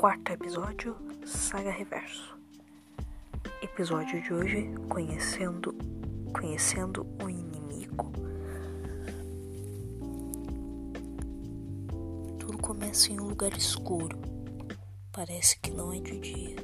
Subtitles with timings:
[0.00, 2.34] quarto episódio, Saga Reverso.
[3.60, 5.76] Episódio de hoje, conhecendo,
[6.32, 8.10] conhecendo o inimigo.
[12.38, 14.18] Tudo começa em um lugar escuro.
[15.12, 16.56] Parece que não é de dia.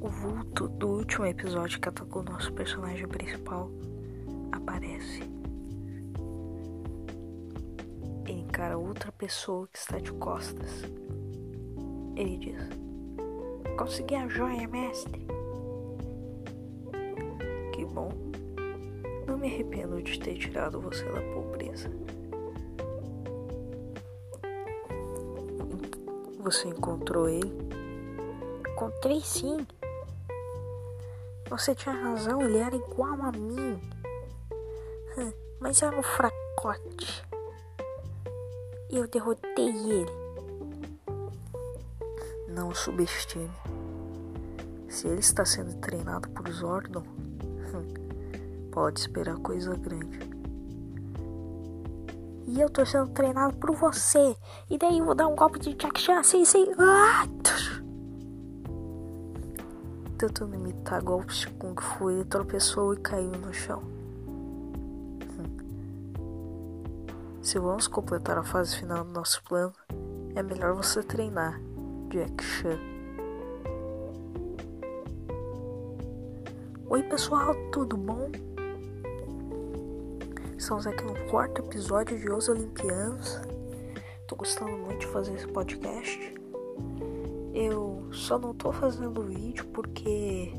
[0.00, 3.72] O vulto do último episódio que atacou nosso personagem principal
[4.52, 5.35] aparece.
[8.96, 10.70] Outra pessoa que está de costas.
[12.16, 12.56] Ele diz:
[13.76, 15.26] Consegui a joia, mestre.
[17.74, 18.10] Que bom.
[19.26, 21.90] Não me arrependo de ter tirado você da pobreza.
[26.40, 27.52] Você encontrou ele?
[28.70, 29.66] Encontrei sim.
[31.50, 33.78] Você tinha razão, ele era igual a mim.
[35.60, 37.25] Mas era um fracote.
[38.90, 40.06] E eu derrotei ele.
[42.48, 43.50] Não subestime.
[44.88, 47.02] Se ele está sendo treinado por Zordon,
[48.70, 50.20] pode esperar coisa grande.
[52.46, 54.36] E eu tô sendo treinado por você.
[54.70, 56.66] E daí eu vou dar um golpe de Jack Chan assim, assim.
[56.78, 57.26] Ah!
[60.16, 63.95] Tentando imitar golpes de Kung Fu, ele tropeçou e caiu no chão.
[67.46, 69.72] Se vamos completar a fase final do nosso plano,
[70.34, 71.60] é melhor você treinar,
[72.08, 72.76] Jack Chan.
[76.88, 78.32] Oi pessoal, tudo bom?
[80.58, 83.40] Estamos aqui no quarto episódio de Os Olimpianos.
[84.26, 86.34] Tô gostando muito de fazer esse podcast.
[87.54, 90.52] Eu só não tô fazendo vídeo porque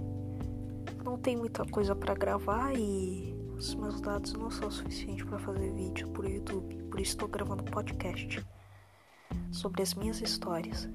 [1.03, 3.26] não tem muita coisa para gravar e
[3.57, 6.75] os meus dados não são suficientes para fazer vídeo por YouTube.
[6.83, 8.45] Por isso estou gravando podcast
[9.51, 10.87] sobre as minhas histórias.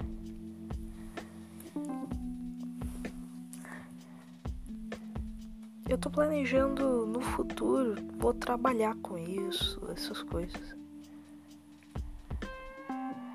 [5.89, 10.77] Eu tô planejando no futuro, vou trabalhar com isso, essas coisas.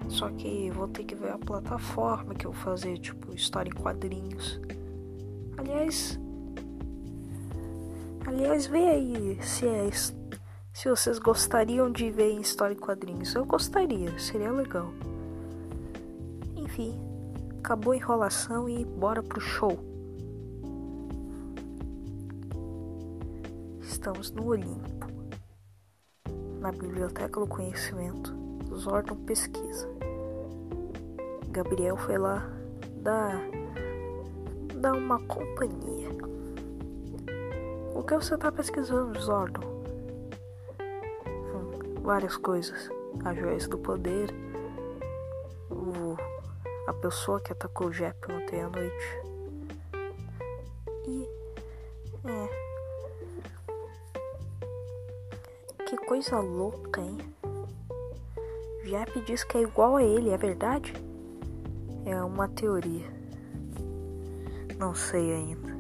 [0.07, 3.73] Só que vou ter que ver a plataforma que eu vou fazer, tipo, história em
[3.73, 4.59] quadrinhos.
[5.57, 6.17] Aliás,
[8.27, 13.33] aliás, vê aí se é se vocês gostariam de ver em história em quadrinhos.
[13.33, 14.93] Eu gostaria, seria legal.
[16.55, 16.93] Enfim,
[17.57, 19.79] acabou a enrolação e bora pro show.
[23.81, 25.07] Estamos no Olimpo,
[26.59, 28.35] na Biblioteca do Conhecimento.
[28.75, 29.89] Zordon pesquisa.
[31.49, 32.47] Gabriel foi lá
[33.01, 33.41] dar,
[34.75, 36.36] dar uma companhia.
[37.97, 39.83] O que você está pesquisando, Zordon?
[40.79, 42.91] Hum, várias coisas.
[43.25, 44.29] As joias do poder,
[45.71, 46.15] o,
[46.85, 49.21] a pessoa que atacou o Jep ontem à noite.
[51.07, 51.27] E.
[52.23, 52.49] É.
[55.83, 57.17] Que coisa louca, hein?
[58.83, 60.93] Jep diz que é igual a ele, é verdade?
[62.05, 63.11] É uma teoria.
[64.77, 65.76] Não sei ainda.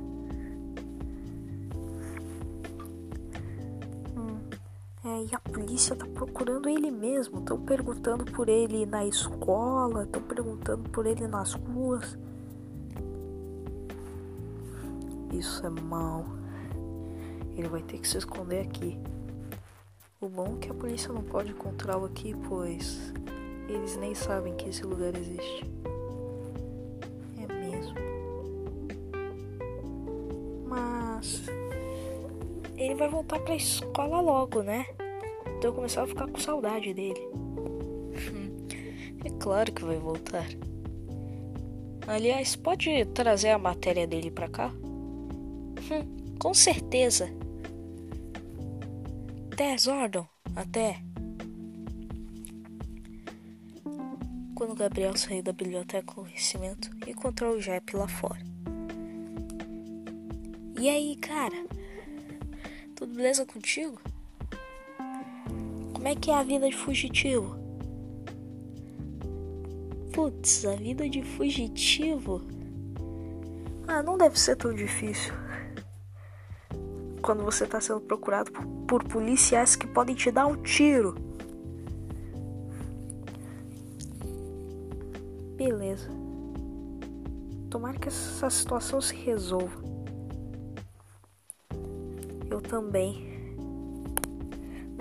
[5.23, 7.39] E a polícia tá procurando ele mesmo.
[7.39, 12.17] Estão perguntando por ele na escola, estão perguntando por ele nas ruas.
[15.31, 16.25] Isso é mal.
[17.55, 18.99] Ele vai ter que se esconder aqui.
[20.19, 23.13] O bom é que a polícia não pode encontrá-lo aqui, pois
[23.67, 25.63] eles nem sabem que esse lugar existe.
[27.37, 27.95] É mesmo.
[30.67, 31.43] Mas
[32.77, 34.85] ele vai voltar pra escola logo, né?
[35.57, 37.19] Então eu começar a ficar com saudade dele.
[39.25, 40.45] é claro que vai voltar.
[42.07, 44.67] Aliás, pode trazer a matéria dele pra cá?
[44.69, 47.29] Hum, com certeza.
[49.51, 50.27] Até, Zordon.
[50.55, 51.01] Até.
[54.55, 58.41] Quando Gabriel saiu da biblioteca com conhecimento, encontrou o Jep lá fora.
[60.79, 61.65] E aí, cara?
[62.95, 63.99] Tudo beleza contigo?
[66.07, 67.57] Como é que é a vida de fugitivo?
[70.13, 72.43] Putz, a vida de fugitivo?
[73.85, 75.33] Ah, não deve ser tão difícil
[77.21, 81.13] quando você está sendo procurado por, por policiais que podem te dar um tiro.
[85.57, 86.09] Beleza.
[87.69, 89.83] Tomara que essa situação se resolva.
[92.49, 93.27] Eu também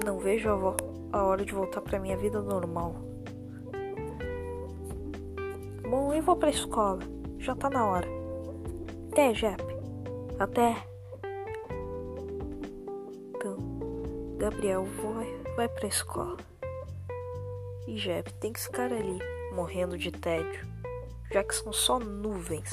[0.05, 3.06] não vejo a, a hora de voltar para minha vida normal.
[6.16, 7.00] também vou pra escola.
[7.38, 8.08] Já tá na hora.
[9.12, 9.62] Até, Jep.
[10.38, 10.76] Até.
[13.34, 13.58] Então,
[14.38, 16.36] Gabriel vai, vai pra escola.
[17.86, 19.19] E Jep tem que ficar ali,
[19.52, 20.66] morrendo de tédio,
[21.30, 22.72] já que são só nuvens.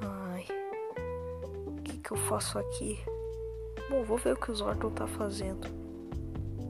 [0.00, 0.46] Ai,
[1.66, 3.02] o que, que eu faço aqui?
[3.92, 5.68] Bom, vou ver o que o Zordon tá fazendo.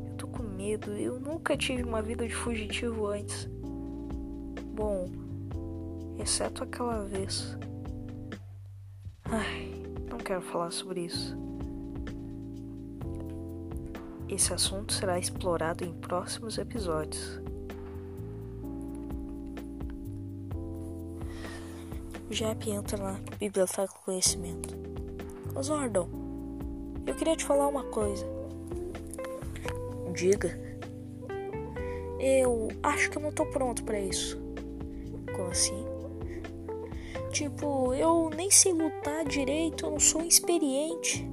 [0.08, 3.48] Eu tô com medo, eu nunca tive uma vida de fugitivo antes.
[4.74, 5.08] Bom,
[6.18, 7.56] exceto aquela vez.
[9.26, 11.38] Ai, não quero falar sobre isso.
[14.28, 17.40] Esse assunto será explorado em próximos episódios.
[22.28, 24.74] O Jep entra na biblioteca do conhecimento.
[25.54, 26.21] Osordon,
[27.06, 28.26] eu queria te falar uma coisa.
[30.12, 30.58] Diga.
[32.18, 34.40] Eu acho que eu não tô pronto para isso.
[35.34, 35.84] Como assim?
[37.32, 41.26] Tipo, eu nem sei lutar direito, eu não sou experiente.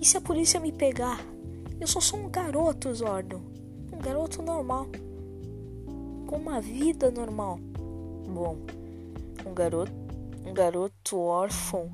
[0.00, 1.20] E se a polícia me pegar?
[1.78, 3.42] Eu só sou um garoto, Zordon.
[3.92, 4.86] Um garoto normal.
[6.26, 7.58] Com uma vida normal.
[8.26, 8.58] Bom,
[9.46, 9.92] um garoto.
[10.44, 11.92] Um garoto órfão.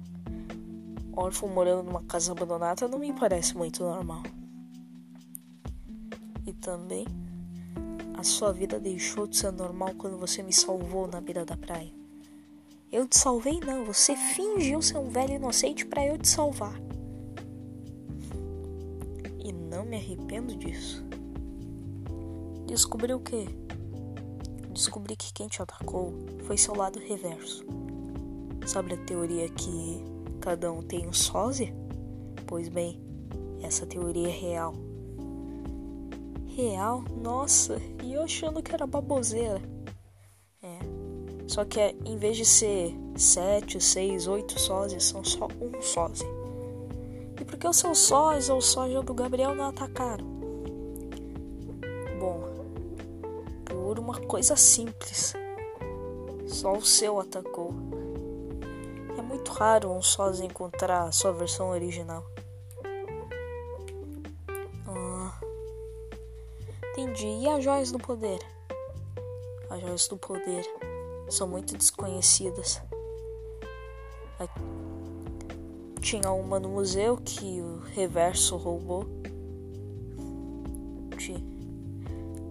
[1.15, 4.23] Órfão morando numa casa abandonada não me parece muito normal.
[6.47, 7.07] E também,
[8.15, 11.93] a sua vida deixou de ser normal quando você me salvou na beira da praia.
[12.91, 16.75] Eu te salvei não, você fingiu ser um velho inocente para eu te salvar
[19.73, 21.03] não me arrependo disso.
[22.67, 23.47] Descobri o quê?
[24.71, 26.13] Descobri que quem te atacou
[26.45, 27.65] foi seu lado reverso.
[28.67, 30.05] Sabe a teoria que
[30.43, 31.73] cada um tem um sósia?
[32.49, 33.01] Pois bem,
[33.63, 34.75] essa teoria é real.
[36.49, 37.05] Real?
[37.23, 39.63] Nossa, e eu achando que era baboseira.
[40.61, 40.79] É.
[41.47, 46.27] Só que em vez de ser sete, seis, oito sósias, são só um sósia.
[47.41, 50.27] E por que o seu sósia ou sósia do Gabriel não atacaram?
[52.19, 52.43] Bom,
[53.65, 55.35] por uma coisa simples.
[56.49, 57.73] Só o seu atacou.
[59.33, 62.23] Muito raro um sósia encontrar a sua versão original.
[64.87, 65.41] Ah,
[66.91, 67.27] entendi.
[67.41, 68.39] E as joias do poder?
[69.71, 70.67] As joias do poder
[71.31, 72.83] são muito desconhecidas.
[76.03, 79.07] Tinha uma no museu que o reverso roubou.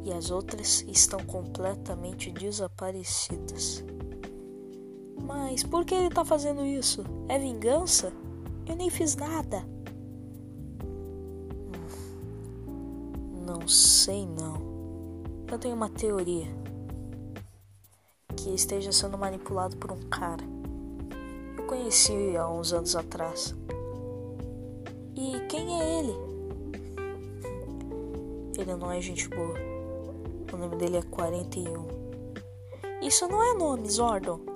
[0.04, 3.86] E as outras estão completamente desaparecidas.
[5.34, 7.04] Mas por que ele tá fazendo isso?
[7.28, 8.12] É vingança?
[8.68, 9.66] Eu nem fiz nada.
[13.46, 14.62] Não sei não.
[15.52, 16.48] Eu tenho uma teoria
[18.36, 20.52] que esteja sendo manipulado por um cara
[21.72, 23.56] conheci há uns anos atrás.
[25.16, 26.16] E quem é ele?
[28.58, 29.56] Ele não é gente boa.
[30.52, 31.88] O nome dele é 41.
[33.02, 34.51] Isso não é nome, Zordon.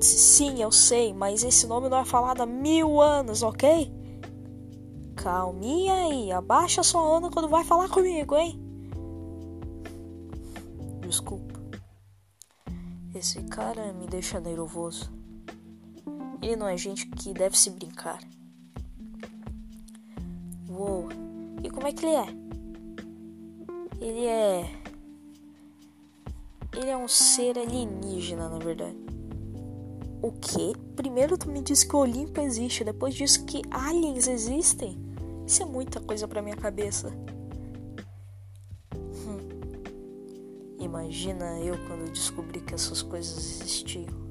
[0.00, 3.92] Sim, eu sei, mas esse nome não é falado há mil anos, ok?
[5.16, 8.58] Calminha aí, abaixa sua onda quando vai falar comigo, hein?
[11.00, 11.58] Desculpa.
[13.12, 15.10] Esse cara me deixa nervoso.
[16.40, 18.20] Ele não é gente que deve se brincar.
[20.68, 21.08] Uou!
[21.64, 22.26] E como é que ele é?
[24.00, 24.70] Ele é.
[26.76, 29.07] Ele é um ser alienígena, na verdade.
[30.28, 30.74] O quê?
[30.94, 34.94] Primeiro tu me disse que o Olimpo existe, depois disse que aliens existem.
[35.46, 37.10] Isso é muita coisa pra minha cabeça.
[38.94, 39.38] Hum.
[40.78, 44.28] Imagina eu quando descobri que essas coisas existiam.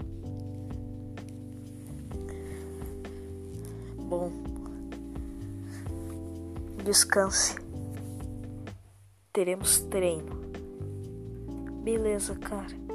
[3.97, 4.31] bom.
[6.83, 7.55] Descanse.
[9.33, 10.45] Teremos treino.
[11.83, 12.86] Beleza, cara.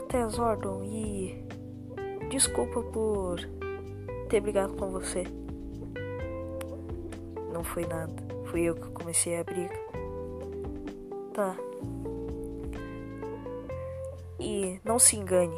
[0.00, 1.46] Até Zordon e
[2.30, 3.38] desculpa por
[4.28, 5.24] ter brigado com você.
[7.52, 8.14] Não foi nada.
[8.46, 9.78] Fui eu que comecei a briga.
[11.34, 11.54] Tá.
[14.40, 15.54] E não se engane.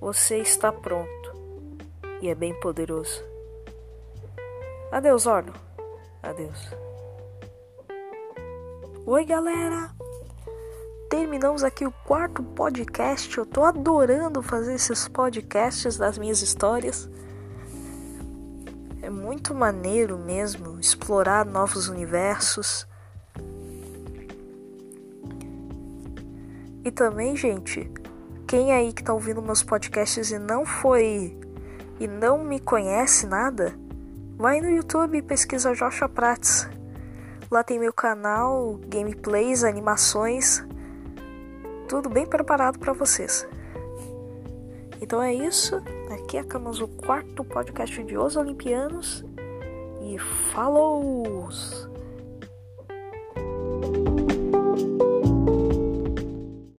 [0.00, 1.32] Você está pronto
[2.22, 3.22] e é bem poderoso.
[4.92, 5.52] Adeus, Orno.
[6.22, 6.70] Adeus.
[9.04, 10.01] Oi, galera.
[11.12, 13.36] Terminamos aqui o quarto podcast.
[13.36, 17.06] Eu tô adorando fazer esses podcasts das minhas histórias.
[19.02, 22.88] É muito maneiro mesmo explorar novos universos.
[26.82, 27.92] E também, gente,
[28.48, 31.38] quem aí que tá ouvindo meus podcasts e não foi
[32.00, 33.78] e não me conhece nada,
[34.38, 36.66] vai no YouTube e pesquisa Joshua Prats.
[37.50, 40.64] Lá tem meu canal, gameplays, animações,
[41.92, 43.46] tudo bem preparado para vocês.
[44.98, 45.76] Então é isso.
[46.10, 49.22] Aqui acabamos o quarto podcast de Os Olimpianos.
[50.00, 51.50] E falou!